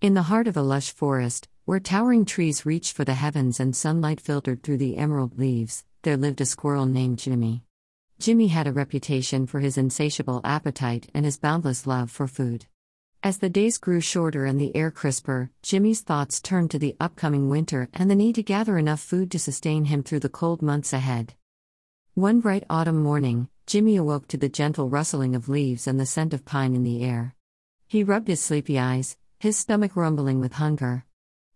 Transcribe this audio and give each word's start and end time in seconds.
In 0.00 0.14
the 0.14 0.30
heart 0.30 0.46
of 0.46 0.56
a 0.56 0.62
lush 0.62 0.92
forest, 0.92 1.48
where 1.64 1.80
towering 1.80 2.24
trees 2.24 2.64
reached 2.64 2.92
for 2.92 3.04
the 3.04 3.14
heavens 3.14 3.58
and 3.58 3.74
sunlight 3.74 4.20
filtered 4.20 4.62
through 4.62 4.76
the 4.76 4.96
emerald 4.96 5.36
leaves, 5.36 5.84
there 6.02 6.16
lived 6.16 6.40
a 6.40 6.46
squirrel 6.46 6.86
named 6.86 7.18
Jimmy. 7.18 7.64
Jimmy 8.20 8.46
had 8.46 8.68
a 8.68 8.72
reputation 8.72 9.44
for 9.44 9.58
his 9.58 9.76
insatiable 9.76 10.40
appetite 10.44 11.10
and 11.14 11.24
his 11.24 11.36
boundless 11.36 11.84
love 11.84 12.12
for 12.12 12.28
food. 12.28 12.66
As 13.24 13.38
the 13.38 13.50
days 13.50 13.76
grew 13.76 14.00
shorter 14.00 14.44
and 14.44 14.60
the 14.60 14.74
air 14.76 14.92
crisper, 14.92 15.50
Jimmy's 15.62 16.02
thoughts 16.02 16.40
turned 16.40 16.70
to 16.70 16.78
the 16.78 16.94
upcoming 17.00 17.48
winter 17.48 17.88
and 17.92 18.08
the 18.08 18.14
need 18.14 18.36
to 18.36 18.44
gather 18.44 18.78
enough 18.78 19.00
food 19.00 19.32
to 19.32 19.38
sustain 19.40 19.86
him 19.86 20.04
through 20.04 20.20
the 20.20 20.28
cold 20.28 20.62
months 20.62 20.92
ahead. 20.92 21.34
One 22.14 22.38
bright 22.38 22.62
autumn 22.70 23.02
morning, 23.02 23.48
Jimmy 23.66 23.96
awoke 23.96 24.28
to 24.28 24.36
the 24.36 24.48
gentle 24.48 24.88
rustling 24.88 25.34
of 25.34 25.48
leaves 25.48 25.88
and 25.88 25.98
the 25.98 26.06
scent 26.06 26.32
of 26.32 26.44
pine 26.44 26.76
in 26.76 26.84
the 26.84 27.02
air. 27.02 27.34
He 27.88 28.04
rubbed 28.04 28.28
his 28.28 28.40
sleepy 28.40 28.78
eyes, 28.78 29.16
his 29.40 29.56
stomach 29.56 29.94
rumbling 29.94 30.40
with 30.40 30.54
hunger. 30.54 31.04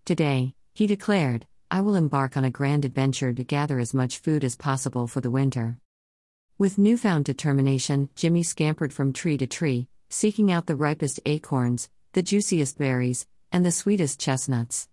Today, 0.04 0.54
he 0.72 0.86
declared, 0.86 1.46
I 1.68 1.80
will 1.80 1.96
embark 1.96 2.36
on 2.36 2.44
a 2.44 2.50
grand 2.50 2.84
adventure 2.84 3.32
to 3.32 3.42
gather 3.42 3.80
as 3.80 3.92
much 3.92 4.18
food 4.18 4.44
as 4.44 4.54
possible 4.54 5.08
for 5.08 5.20
the 5.20 5.32
winter. 5.32 5.78
With 6.58 6.78
newfound 6.78 7.24
determination, 7.24 8.08
Jimmy 8.14 8.44
scampered 8.44 8.92
from 8.92 9.12
tree 9.12 9.36
to 9.36 9.48
tree, 9.48 9.88
seeking 10.10 10.52
out 10.52 10.66
the 10.66 10.76
ripest 10.76 11.18
acorns, 11.26 11.90
the 12.12 12.22
juiciest 12.22 12.78
berries, 12.78 13.26
and 13.50 13.66
the 13.66 13.72
sweetest 13.72 14.20
chestnuts. 14.20 14.88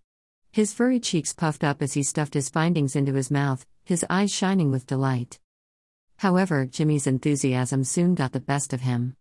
His 0.50 0.72
furry 0.72 0.98
cheeks 0.98 1.32
puffed 1.32 1.62
up 1.62 1.82
as 1.82 1.92
he 1.92 2.02
stuffed 2.02 2.34
his 2.34 2.48
findings 2.48 2.96
into 2.96 3.14
his 3.14 3.30
mouth, 3.30 3.66
his 3.84 4.04
eyes 4.10 4.32
shining 4.32 4.72
with 4.72 4.88
delight. 4.88 5.38
However, 6.16 6.66
Jimmy's 6.66 7.06
enthusiasm 7.06 7.84
soon 7.84 8.16
got 8.16 8.32
the 8.32 8.40
best 8.40 8.72
of 8.72 8.80
him. 8.80 9.14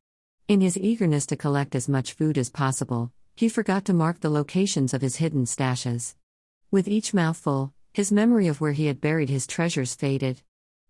In 0.47 0.59
his 0.59 0.75
eagerness 0.75 1.27
to 1.27 1.37
collect 1.37 1.75
as 1.75 1.87
much 1.87 2.13
food 2.13 2.35
as 2.35 2.49
possible, 2.49 3.11
he 3.39 3.47
forgot 3.47 3.85
to 3.85 3.93
mark 3.93 4.19
the 4.19 4.29
locations 4.29 4.93
of 4.93 5.01
his 5.01 5.15
hidden 5.15 5.45
stashes. 5.45 6.13
With 6.71 6.89
each 6.89 7.13
mouthful, 7.13 7.73
his 7.93 8.11
memory 8.11 8.49
of 8.49 8.59
where 8.59 8.73
he 8.73 8.87
had 8.87 8.99
buried 8.99 9.29
his 9.29 9.47
treasures 9.47 9.95
faded. 9.95 10.41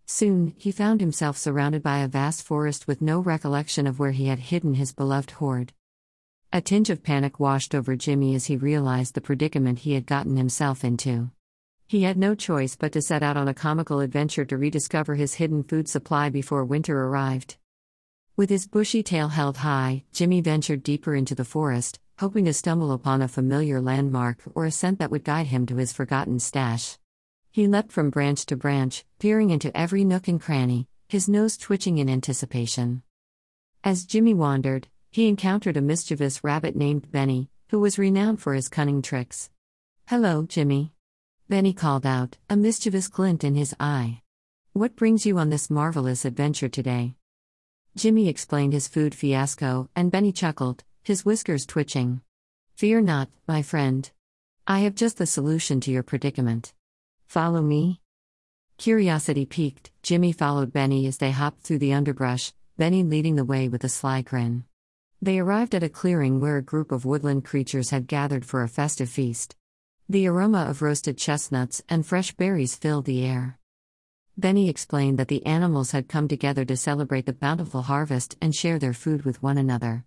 Soon, 0.08 0.56
he 0.58 0.72
found 0.72 1.00
himself 1.00 1.38
surrounded 1.38 1.83
by 1.83 2.00
a 2.00 2.08
vast 2.08 2.41
forest 2.41 2.88
with 2.88 3.03
no 3.03 3.19
recollection 3.19 3.86
of 3.86 4.00
where 4.00 4.14
he 4.14 4.25
had 4.25 4.39
hidden 4.39 4.73
his 4.73 4.91
beloved 4.91 5.30
hoard. 5.30 5.73
A 6.52 6.59
tinge 6.59 6.89
of 6.89 7.03
panic 7.03 7.39
washed 7.39 7.75
over 7.75 7.95
Jimmy 7.95 8.33
as 8.33 8.47
he 8.47 8.58
realized 8.58 9.13
the 9.13 9.22
predicament 9.22 9.78
he 9.78 9.94
had 9.94 10.08
gotten 10.08 10.36
himself 10.36 10.84
into. 10.84 11.30
He 11.86 12.02
had 12.02 12.17
no 12.17 12.34
choice 12.34 12.75
but 12.75 12.94
to 12.94 13.02
set 13.03 13.22
out 13.22 13.38
on 13.38 13.47
a 13.47 13.53
comical 13.53 14.00
adventure 14.00 14.45
to 14.45 14.58
rediscover 14.58 15.13
his 15.13 15.36
hidden 15.36 15.61
food 15.61 15.88
supply 15.88 16.31
before 16.31 16.66
winter 16.66 17.00
arrived. 17.00 17.58
With 18.36 18.50
his 18.50 18.66
bushy 18.66 19.03
tail 19.03 19.28
held 19.28 19.58
high, 19.58 20.06
Jimmy 20.13 20.41
ventured 20.41 20.81
deeper 20.81 21.13
into 21.13 21.36
the 21.36 21.45
forest, 21.45 22.00
hoping 22.20 22.44
to 22.44 22.53
stumble 22.53 22.92
upon 22.92 23.22
a 23.22 23.28
familiar 23.30 23.80
landmark 23.80 24.44
or 24.53 24.66
a 24.66 24.72
scent 24.72 25.00
that 25.00 25.09
would 25.09 25.23
guide 25.23 25.48
him 25.48 25.66
to 25.66 25.78
his 25.78 25.94
forgotten 25.94 26.38
stash. 26.38 26.98
He 27.50 27.66
leapt 27.66 27.94
from 27.94 28.09
branch 28.09 28.45
to 28.48 28.58
branch, 28.58 29.06
peering 29.20 29.52
into 29.52 29.75
every 29.75 30.03
nook 30.03 30.28
and 30.28 30.42
cranny, 30.42 30.90
his 31.08 31.30
nose 31.30 31.56
twitching 31.56 31.97
in 31.97 32.09
anticipation. 32.09 33.03
As 33.86 34.06
Jimmy 34.06 34.34
wandered, 34.34 34.90
he 35.09 35.30
encountered 35.30 35.78
a 35.78 35.81
mischievous 35.81 36.44
rabbit 36.44 36.75
named 36.75 37.09
Benny, 37.09 37.50
who 37.70 37.80
was 37.80 37.97
renowned 37.97 38.42
for 38.42 38.53
his 38.53 38.67
cunning 38.67 39.02
tricks. 39.02 39.50
Hello, 40.08 40.44
Jimmy. 40.45 40.92
Benny 41.47 41.72
called 41.72 42.06
out, 42.06 42.38
a 42.50 42.58
mischievous 42.58 43.08
glint 43.08 43.45
in 43.45 43.56
his 43.56 43.73
eye. 43.80 44.23
What 44.73 44.97
brings 44.97 45.25
you 45.25 45.38
on 45.38 45.52
this 45.52 45.70
marvelous 45.70 46.25
adventure 46.25 46.67
today? 46.67 47.16
Jimmy 47.95 48.28
explained 48.28 48.73
his 48.73 48.90
food 48.90 49.16
fiasco, 49.16 49.90
and 49.95 50.12
Benny 50.12 50.34
chuckled, 50.34 50.84
his 51.09 51.25
whiskers 51.25 51.65
twitching. 51.65 52.21
Fear 52.75 53.02
not, 53.02 53.29
my 53.47 53.63
friend. 53.63 54.11
I 54.67 54.81
have 54.81 54.93
just 54.93 55.17
the 55.17 55.25
solution 55.25 55.81
to 55.81 55.91
your 55.91 56.03
predicament. 56.03 56.71
Follow 57.25 57.63
me? 57.63 57.99
Curiosity 58.77 59.47
piqued, 59.47 59.89
Jimmy 60.03 60.31
followed 60.31 60.71
Benny 60.71 61.07
as 61.07 61.17
they 61.17 61.31
hopped 61.31 61.63
through 61.63 61.79
the 61.79 61.94
underbrush, 61.94 62.53
Benny 62.78 63.01
leading 63.01 63.38
the 63.38 63.44
way 63.44 63.67
with 63.67 63.84
a 63.84 63.89
sly 63.89 64.22
grin. 64.22 64.66
They 65.19 65.39
arrived 65.39 65.73
at 65.73 65.81
a 65.81 65.89
clearing 65.89 66.39
where 66.39 66.57
a 66.57 66.61
group 66.61 66.91
of 66.91 67.06
woodland 67.06 67.44
creatures 67.44 67.89
had 67.89 68.05
gathered 68.05 68.45
for 68.45 68.61
a 68.61 68.69
festive 68.69 69.09
feast. 69.09 69.55
The 70.07 70.28
aroma 70.28 70.66
of 70.69 70.84
roasted 70.84 71.17
chestnuts 71.17 71.81
and 71.89 72.05
fresh 72.05 72.34
berries 72.34 72.75
filled 72.75 73.05
the 73.05 73.25
air. 73.25 73.57
Benny 74.38 74.69
explained 74.69 75.17
that 75.17 75.28
the 75.28 75.44
animals 75.47 75.89
had 75.89 76.07
come 76.07 76.28
together 76.28 76.66
to 76.66 76.78
celebrate 76.78 77.25
the 77.25 77.34
bountiful 77.34 77.81
harvest 77.81 78.38
and 78.39 78.53
share 78.53 78.78
their 78.78 78.94
food 78.94 79.25
with 79.25 79.41
one 79.41 79.57
another. 79.57 80.05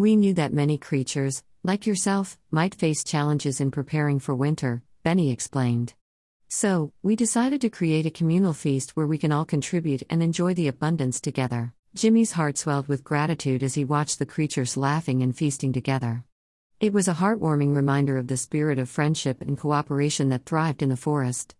We 0.00 0.14
knew 0.14 0.32
that 0.34 0.52
many 0.52 0.78
creatures, 0.78 1.42
like 1.64 1.84
yourself, 1.84 2.38
might 2.52 2.76
face 2.76 3.02
challenges 3.02 3.60
in 3.60 3.72
preparing 3.72 4.20
for 4.20 4.32
winter, 4.32 4.84
Benny 5.02 5.32
explained. 5.32 5.94
So, 6.46 6.92
we 7.02 7.16
decided 7.16 7.60
to 7.62 7.68
create 7.68 8.06
a 8.06 8.10
communal 8.10 8.52
feast 8.52 8.92
where 8.92 9.08
we 9.08 9.18
can 9.18 9.32
all 9.32 9.44
contribute 9.44 10.04
and 10.08 10.22
enjoy 10.22 10.54
the 10.54 10.68
abundance 10.68 11.20
together. 11.20 11.74
Jimmy's 11.96 12.30
heart 12.30 12.56
swelled 12.56 12.86
with 12.86 13.02
gratitude 13.02 13.64
as 13.64 13.74
he 13.74 13.84
watched 13.84 14.20
the 14.20 14.24
creatures 14.24 14.76
laughing 14.76 15.20
and 15.20 15.36
feasting 15.36 15.72
together. 15.72 16.22
It 16.78 16.92
was 16.92 17.08
a 17.08 17.14
heartwarming 17.14 17.74
reminder 17.74 18.18
of 18.18 18.28
the 18.28 18.36
spirit 18.36 18.78
of 18.78 18.88
friendship 18.88 19.42
and 19.42 19.58
cooperation 19.58 20.28
that 20.28 20.46
thrived 20.46 20.80
in 20.80 20.90
the 20.90 20.96
forest. 20.96 21.56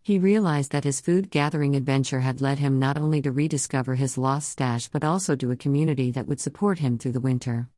He 0.00 0.18
realized 0.18 0.72
that 0.72 0.84
his 0.84 1.02
food 1.02 1.30
gathering 1.30 1.76
adventure 1.76 2.20
had 2.20 2.40
led 2.40 2.58
him 2.58 2.78
not 2.78 2.96
only 2.96 3.20
to 3.20 3.30
rediscover 3.30 3.96
his 3.96 4.16
lost 4.16 4.48
stash 4.48 4.88
but 4.88 5.04
also 5.04 5.36
to 5.36 5.50
a 5.50 5.56
community 5.56 6.10
that 6.12 6.26
would 6.26 6.40
support 6.40 6.78
him 6.78 6.96
through 6.96 7.12
the 7.12 7.20
winter. 7.20 7.68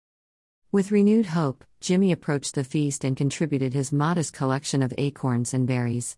With 0.75 0.91
renewed 0.91 1.27
hope, 1.27 1.62
Jimmy 1.81 2.11
approached 2.11 2.57
the 2.57 2.65
feast 2.65 3.05
and 3.05 3.17
contributed 3.17 3.75
his 3.75 3.93
modest 3.93 4.33
collection 4.33 4.83
of 4.83 4.93
acorns 4.99 5.55
and 5.55 5.69
berries. 5.69 6.17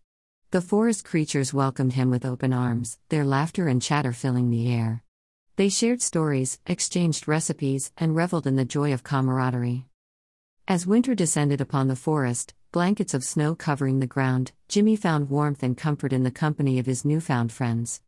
The 0.51 0.63
forest 0.63 1.05
creatures 1.05 1.53
welcomed 1.53 1.93
him 1.93 2.09
with 2.09 2.25
open 2.25 2.55
arms, 2.55 2.99
their 3.11 3.23
laughter 3.23 3.69
and 3.69 3.83
chatter 3.83 4.15
filling 4.15 4.49
the 4.49 4.73
air. 4.73 5.03
They 5.57 5.69
shared 5.69 6.01
stories, 6.01 6.59
exchanged 6.67 7.29
recipes, 7.29 7.93
and 7.99 8.17
reveled 8.17 8.47
in 8.47 8.57
the 8.57 8.65
joy 8.65 8.95
of 8.95 9.03
camaraderie. 9.03 9.85
As 10.67 10.87
winter 10.87 11.15
descended 11.15 11.61
upon 11.61 11.89
the 11.89 11.95
forest, 11.95 12.55
blankets 12.73 13.13
of 13.13 13.25
snow 13.25 13.55
covering 13.55 14.01
the 14.01 14.07
ground, 14.07 14.53
Jimmy 14.69 14.97
found 14.97 15.29
warmth 15.29 15.63
and 15.63 15.77
comfort 15.77 16.15
in 16.15 16.23
the 16.23 16.31
company 16.31 16.79
of 16.79 16.87
his 16.87 17.05
newfound 17.05 17.53
friends. 17.53 18.01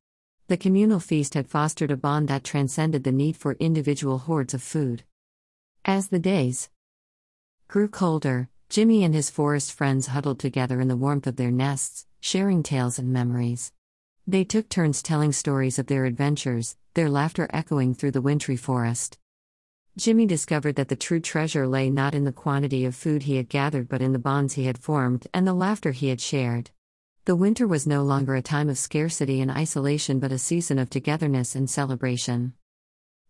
The 0.47 0.56
communal 0.56 0.98
feast 0.98 1.34
had 1.34 1.47
fostered 1.47 1.91
a 1.91 1.97
bond 1.98 2.28
that 2.28 2.42
transcended 2.42 3.04
the 3.04 3.12
need 3.12 3.37
for 3.37 3.53
individual 3.60 4.16
hoards 4.16 4.54
of 4.54 4.62
food. 4.62 5.04
As 5.88 6.09
the 6.09 6.19
days 6.19 6.69
grew 7.66 7.88
colder, 7.88 8.50
Jimmy 8.69 9.04
and 9.04 9.15
his 9.15 9.31
forest 9.31 9.72
friends 9.72 10.09
huddled 10.09 10.38
together 10.38 10.82
in 10.82 10.88
the 10.88 10.99
warmth 10.99 11.26
of 11.26 11.37
their 11.37 11.50
nests, 11.50 12.04
sharing 12.21 12.62
tales 12.62 12.99
and 12.99 13.10
memories. 13.10 13.72
They 14.26 14.44
took 14.44 14.69
turns 14.69 15.00
telling 15.00 15.32
stories 15.32 15.78
of 15.78 15.87
their 15.87 16.04
adventures, 16.04 16.76
their 16.93 17.09
laughter 17.09 17.49
echoing 17.54 17.94
through 17.94 18.10
the 18.10 18.21
wintry 18.21 18.54
forest. 18.54 19.16
Jimmy 19.97 20.26
discovered 20.26 20.76
that 20.76 20.88
the 20.88 20.94
true 20.94 21.21
treasure 21.21 21.66
lay 21.66 21.88
not 21.88 22.15
in 22.15 22.25
the 22.25 22.32
quantity 22.32 22.84
of 22.84 22.94
food 22.94 23.22
he 23.22 23.37
had 23.37 23.49
gathered 23.49 23.88
but 23.88 24.03
in 24.03 24.12
the 24.12 24.19
bonds 24.19 24.53
he 24.53 24.66
had 24.66 24.76
formed 24.76 25.26
and 25.32 25.47
the 25.47 25.55
laughter 25.55 25.93
he 25.93 26.10
had 26.10 26.20
shared. 26.20 26.70
The 27.25 27.34
winter 27.34 27.66
was 27.66 27.87
no 27.87 28.03
longer 28.03 28.34
a 28.34 28.43
time 28.43 28.69
of 28.69 28.76
scarcity 28.76 29.41
and 29.41 29.50
isolation 29.50 30.19
but 30.20 30.32
a 30.32 30.38
season 30.38 30.78
of 30.78 30.91
togetherness 30.91 31.55
and 31.55 31.70
celebration. 31.70 32.53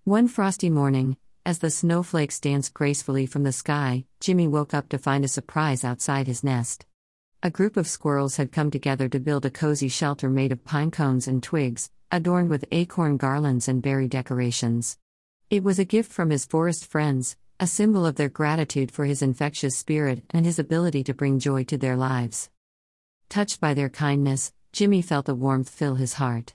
One 0.02 0.26
frosty 0.26 0.70
morning, 0.70 1.18
as 1.48 1.60
the 1.60 1.70
snowflakes 1.70 2.38
danced 2.40 2.74
gracefully 2.74 3.24
from 3.24 3.42
the 3.42 3.52
sky, 3.52 4.04
Jimmy 4.20 4.46
woke 4.46 4.74
up 4.74 4.86
to 4.86 4.98
find 4.98 5.24
a 5.24 5.28
surprise 5.28 5.82
outside 5.82 6.26
his 6.26 6.44
nest. 6.44 6.84
A 7.42 7.48
group 7.48 7.78
of 7.78 7.88
squirrels 7.88 8.36
had 8.36 8.52
come 8.52 8.70
together 8.70 9.08
to 9.08 9.18
build 9.18 9.46
a 9.46 9.50
cozy 9.50 9.88
shelter 9.88 10.28
made 10.28 10.52
of 10.52 10.62
pine 10.62 10.90
cones 10.90 11.26
and 11.26 11.42
twigs, 11.42 11.90
adorned 12.12 12.50
with 12.50 12.66
acorn 12.70 13.16
garlands 13.16 13.66
and 13.66 13.80
berry 13.80 14.08
decorations. 14.08 14.98
It 15.48 15.64
was 15.64 15.78
a 15.78 15.86
gift 15.86 16.12
from 16.12 16.28
his 16.28 16.44
forest 16.44 16.84
friends, 16.84 17.34
a 17.58 17.66
symbol 17.66 18.04
of 18.04 18.16
their 18.16 18.28
gratitude 18.28 18.90
for 18.90 19.06
his 19.06 19.22
infectious 19.22 19.74
spirit 19.74 20.24
and 20.28 20.44
his 20.44 20.58
ability 20.58 21.02
to 21.04 21.14
bring 21.14 21.38
joy 21.38 21.64
to 21.64 21.78
their 21.78 21.96
lives. 21.96 22.50
Touched 23.30 23.58
by 23.58 23.72
their 23.72 23.88
kindness, 23.88 24.52
Jimmy 24.74 25.00
felt 25.00 25.30
a 25.30 25.34
warmth 25.34 25.70
fill 25.70 25.94
his 25.94 26.12
heart. 26.12 26.52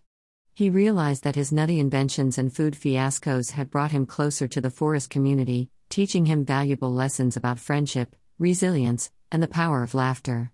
He 0.56 0.70
realized 0.70 1.24
that 1.24 1.36
his 1.36 1.52
nutty 1.52 1.80
inventions 1.80 2.38
and 2.38 2.54
food 2.54 2.76
fiascos 2.76 3.52
had 3.52 3.72
brought 3.72 3.92
him 3.92 4.06
closer 4.06 4.48
to 4.48 4.62
the 4.62 4.70
forest 4.70 5.10
community, 5.10 5.72
teaching 5.90 6.28
him 6.28 6.46
valuable 6.46 6.94
lessons 6.94 7.36
about 7.36 7.58
friendship, 7.58 8.16
resilience, 8.38 9.10
and 9.32 9.42
the 9.42 9.48
power 9.48 9.82
of 9.82 9.96
laughter. 9.96 10.52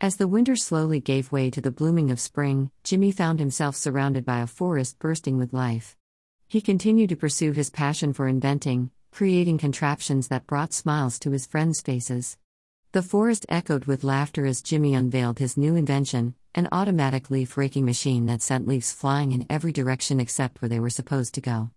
As 0.00 0.16
the 0.16 0.26
winter 0.26 0.56
slowly 0.56 0.98
gave 0.98 1.30
way 1.30 1.50
to 1.50 1.60
the 1.60 1.70
blooming 1.70 2.10
of 2.10 2.18
spring, 2.18 2.72
Jimmy 2.82 3.12
found 3.12 3.38
himself 3.38 3.76
surrounded 3.76 4.24
by 4.24 4.40
a 4.40 4.46
forest 4.48 4.98
bursting 4.98 5.38
with 5.38 5.52
life. 5.52 5.96
He 6.48 6.60
continued 6.60 7.10
to 7.10 7.16
pursue 7.16 7.52
his 7.52 7.70
passion 7.70 8.12
for 8.12 8.26
inventing, 8.26 8.90
creating 9.12 9.58
contraptions 9.58 10.26
that 10.28 10.48
brought 10.48 10.72
smiles 10.72 11.20
to 11.20 11.30
his 11.30 11.46
friends' 11.46 11.80
faces. 11.80 12.38
The 12.90 13.02
forest 13.02 13.46
echoed 13.48 13.84
with 13.84 14.02
laughter 14.02 14.46
as 14.46 14.62
Jimmy 14.62 14.94
unveiled 14.94 15.38
his 15.38 15.56
new 15.56 15.76
invention, 15.76 16.34
an 16.54 16.68
automatic 16.70 17.30
leaf 17.30 17.56
raking 17.56 17.84
machine 17.84 18.26
that 18.26 18.42
sent 18.42 18.68
leaves 18.68 18.92
flying 18.92 19.32
in 19.32 19.46
every 19.48 19.72
direction 19.72 20.20
except 20.20 20.60
where 20.60 20.68
they 20.68 20.80
were 20.80 20.90
supposed 20.90 21.34
to 21.34 21.40
go. 21.40 21.70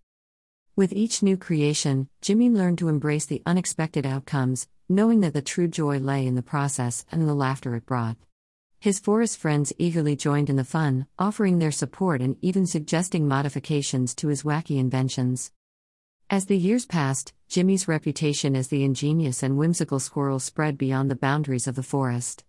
With 0.76 0.92
each 0.92 1.22
new 1.22 1.38
creation, 1.38 2.08
Jimmy 2.20 2.50
learned 2.50 2.78
to 2.78 2.88
embrace 2.88 3.24
the 3.24 3.42
unexpected 3.46 4.04
outcomes, 4.04 4.68
knowing 4.88 5.20
that 5.20 5.32
the 5.32 5.40
true 5.40 5.68
joy 5.68 5.98
lay 5.98 6.26
in 6.26 6.34
the 6.34 6.42
process 6.42 7.06
and 7.10 7.26
the 7.26 7.34
laughter 7.34 7.74
it 7.74 7.86
brought. 7.86 8.16
His 8.78 8.98
forest 8.98 9.38
friends 9.38 9.72
eagerly 9.78 10.14
joined 10.16 10.50
in 10.50 10.56
the 10.56 10.64
fun, 10.64 11.06
offering 11.18 11.58
their 11.58 11.72
support 11.72 12.20
and 12.20 12.36
even 12.42 12.66
suggesting 12.66 13.26
modifications 13.26 14.14
to 14.16 14.28
his 14.28 14.42
wacky 14.42 14.78
inventions. 14.78 15.50
As 16.28 16.46
the 16.46 16.58
years 16.58 16.84
passed, 16.84 17.32
Jimmy's 17.48 17.88
reputation 17.88 18.54
as 18.54 18.68
the 18.68 18.84
ingenious 18.84 19.42
and 19.42 19.56
whimsical 19.56 19.98
squirrel 19.98 20.38
spread 20.38 20.76
beyond 20.76 21.10
the 21.10 21.16
boundaries 21.16 21.66
of 21.66 21.74
the 21.74 21.82
forest. 21.82 22.44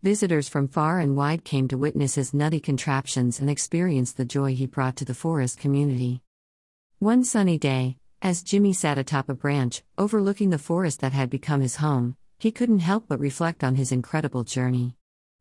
Visitors 0.00 0.48
from 0.48 0.68
far 0.68 1.00
and 1.00 1.16
wide 1.16 1.42
came 1.42 1.66
to 1.66 1.76
witness 1.76 2.14
his 2.14 2.32
nutty 2.32 2.60
contraptions 2.60 3.40
and 3.40 3.50
experience 3.50 4.12
the 4.12 4.24
joy 4.24 4.54
he 4.54 4.64
brought 4.64 4.94
to 4.94 5.04
the 5.04 5.12
forest 5.12 5.58
community. 5.58 6.22
One 7.00 7.24
sunny 7.24 7.58
day, 7.58 7.96
as 8.22 8.44
Jimmy 8.44 8.72
sat 8.72 8.96
atop 8.96 9.28
a 9.28 9.34
branch, 9.34 9.82
overlooking 9.96 10.50
the 10.50 10.58
forest 10.58 11.00
that 11.00 11.12
had 11.12 11.28
become 11.28 11.62
his 11.62 11.76
home, 11.76 12.16
he 12.38 12.52
couldn't 12.52 12.78
help 12.78 13.06
but 13.08 13.18
reflect 13.18 13.64
on 13.64 13.74
his 13.74 13.90
incredible 13.90 14.44
journey. 14.44 14.94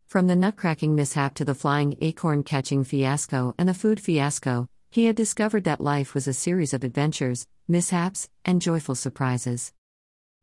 From 0.08 0.26
the 0.26 0.34
nutcracking 0.34 0.96
mishap 0.96 1.36
to 1.36 1.46
the 1.46 1.54
flying 1.54 1.96
acorn 2.02 2.42
catching 2.42 2.84
fiasco 2.84 3.54
and 3.60 3.70
the 3.70 3.76
food 3.76 4.00
fiasco, 4.00 4.68
he 4.90 5.06
had 5.06 5.16
discovered 5.16 5.66
that 5.66 5.82
life 5.82 6.16
was 6.16 6.28
a 6.28 6.34
series 6.34 6.74
of 6.74 6.84
adventures, 6.84 7.46
mishaps, 7.68 8.28
and 8.44 8.60
joyful 8.60 8.96
surprises. 8.96 9.72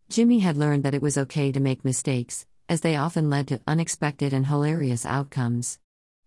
Jimmy 0.09 0.39
had 0.39 0.57
learned 0.57 0.85
that 0.85 0.95
it 0.95 1.03
was 1.03 1.19
okay 1.19 1.51
to 1.51 1.59
make 1.59 1.85
mistakes, 1.85 2.47
as 2.69 2.81
they 2.81 2.97
often 2.97 3.31
led 3.31 3.49
to 3.49 3.61
unexpected 3.67 4.33
and 4.33 4.47
hilarious 4.47 5.05
outcomes. 5.05 5.79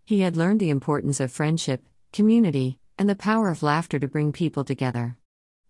He 0.05 0.21
had 0.21 0.37
learned 0.37 0.59
the 0.59 0.69
importance 0.69 1.19
of 1.19 1.31
friendship, 1.31 1.83
community, 2.13 2.79
and 2.97 3.09
the 3.09 3.15
power 3.15 3.49
of 3.49 3.63
laughter 3.63 3.99
to 3.99 4.07
bring 4.07 4.31
people 4.31 4.63
together. 4.63 5.17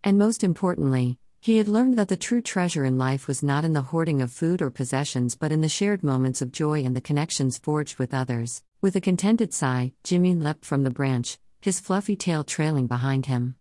And 0.03 0.17
most 0.17 0.43
importantly, 0.43 1.17
he 1.39 1.57
had 1.57 1.67
learned 1.67 1.97
that 1.97 2.07
the 2.07 2.17
true 2.17 2.41
treasure 2.41 2.83
in 2.83 2.97
life 2.97 3.27
was 3.27 3.43
not 3.43 3.63
in 3.63 3.73
the 3.73 3.81
hoarding 3.81 4.21
of 4.21 4.31
food 4.31 4.61
or 4.61 4.69
possessions 4.69 5.35
but 5.35 5.51
in 5.51 5.61
the 5.61 5.69
shared 5.69 6.03
moments 6.03 6.41
of 6.41 6.51
joy 6.51 6.83
and 6.83 6.95
the 6.95 7.01
connections 7.01 7.57
forged 7.57 7.97
with 7.97 8.13
others. 8.13 8.63
With 8.81 8.95
a 8.95 9.01
contented 9.01 9.53
sigh, 9.53 9.93
Jimmy 10.03 10.35
leapt 10.35 10.65
from 10.65 10.83
the 10.83 10.89
branch, 10.89 11.37
his 11.61 11.79
fluffy 11.79 12.15
tail 12.15 12.43
trailing 12.43 12.87
behind 12.87 13.27
him. 13.27 13.55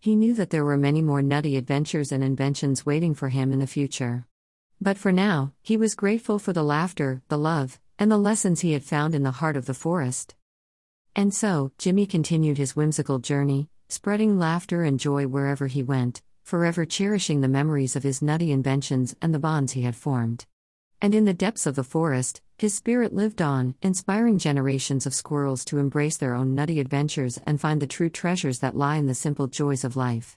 He 0.00 0.16
knew 0.16 0.34
that 0.34 0.50
there 0.50 0.64
were 0.64 0.76
many 0.76 1.02
more 1.02 1.22
nutty 1.22 1.56
adventures 1.56 2.12
and 2.12 2.22
inventions 2.22 2.86
waiting 2.86 3.14
for 3.14 3.28
him 3.28 3.52
in 3.52 3.58
the 3.58 3.66
future. 3.66 4.26
But 4.80 4.98
for 4.98 5.12
now, 5.12 5.52
he 5.62 5.76
was 5.76 5.94
grateful 5.94 6.38
for 6.38 6.52
the 6.52 6.62
laughter, 6.62 7.22
the 7.28 7.38
love, 7.38 7.80
and 7.98 8.10
the 8.10 8.18
lessons 8.18 8.60
he 8.60 8.72
had 8.72 8.84
found 8.84 9.14
in 9.14 9.22
the 9.22 9.38
heart 9.40 9.56
of 9.56 9.66
the 9.66 9.74
forest. 9.74 10.34
And 11.14 11.32
so, 11.32 11.72
Jimmy 11.78 12.04
continued 12.06 12.58
his 12.58 12.76
whimsical 12.76 13.18
journey, 13.18 13.70
spreading 13.88 14.38
laughter 14.38 14.82
and 14.82 15.00
joy 15.00 15.26
wherever 15.26 15.66
he 15.66 15.82
went, 15.82 16.22
forever 16.42 16.84
cherishing 16.84 17.40
the 17.40 17.48
memories 17.48 17.96
of 17.96 18.02
his 18.02 18.20
nutty 18.20 18.52
inventions 18.52 19.16
and 19.22 19.32
the 19.32 19.38
bonds 19.38 19.72
he 19.72 19.82
had 19.82 19.96
formed. 19.96 20.44
And 21.00 21.14
in 21.14 21.24
the 21.24 21.34
depths 21.34 21.66
of 21.66 21.74
the 21.74 21.84
forest, 21.84 22.40
his 22.58 22.74
spirit 22.74 23.14
lived 23.14 23.42
on, 23.42 23.74
inspiring 23.82 24.38
generations 24.38 25.06
of 25.06 25.14
squirrels 25.14 25.64
to 25.66 25.78
embrace 25.78 26.16
their 26.16 26.34
own 26.34 26.54
nutty 26.54 26.80
adventures 26.80 27.38
and 27.46 27.60
find 27.60 27.82
the 27.82 27.86
true 27.86 28.08
treasures 28.08 28.60
that 28.60 28.76
lie 28.76 28.96
in 28.96 29.06
the 29.06 29.14
simple 29.14 29.46
joys 29.46 29.84
of 29.84 29.94
life. 29.94 30.34